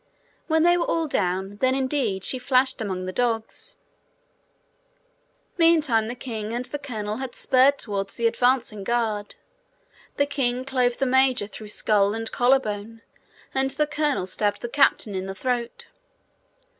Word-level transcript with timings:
When 0.47 0.63
they 0.63 0.77
were 0.77 0.85
all 0.87 1.05
down, 1.07 1.57
then 1.57 1.75
indeed 1.75 2.23
she 2.23 2.39
flashed 2.39 2.81
among 2.81 3.05
the 3.05 3.11
dogs. 3.11 3.75
Meantime 5.59 6.07
the 6.07 6.15
king 6.15 6.53
and 6.53 6.65
the 6.65 6.79
colonel 6.79 7.17
had 7.17 7.35
spurred 7.35 7.77
toward 7.77 8.09
the 8.09 8.25
advancing 8.25 8.83
guard. 8.83 9.35
The 10.17 10.25
king 10.25 10.65
clove 10.65 10.97
the 10.97 11.05
major 11.05 11.45
through 11.45 11.69
skull 11.69 12.15
and 12.15 12.31
collar 12.31 12.57
bone, 12.59 13.03
and 13.53 13.69
the 13.69 13.85
colonel 13.85 14.25
stabbed 14.25 14.63
the 14.63 14.69
captain 14.69 15.13
in 15.13 15.27
the 15.27 15.35
throat. 15.35 15.85